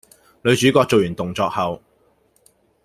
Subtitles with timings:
[0.41, 1.79] 女主角做完動作後